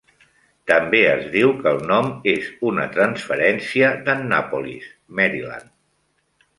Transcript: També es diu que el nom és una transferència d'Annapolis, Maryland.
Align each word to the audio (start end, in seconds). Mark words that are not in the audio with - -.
També 0.69 1.01
es 1.09 1.27
diu 1.35 1.53
que 1.59 1.73
el 1.73 1.83
nom 1.91 2.09
és 2.33 2.49
una 2.71 2.89
transferència 2.97 3.93
d'Annapolis, 4.09 4.93
Maryland. 5.21 5.75